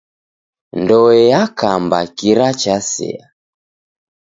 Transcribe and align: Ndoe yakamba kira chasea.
Ndoe 0.79 1.17
yakamba 1.31 1.99
kira 2.17 2.47
chasea. 2.61 3.25